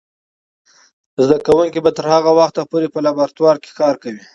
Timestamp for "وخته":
2.39-2.61